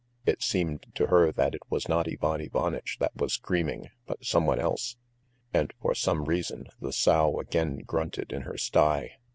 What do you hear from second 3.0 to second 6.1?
was screaming but someone else, and for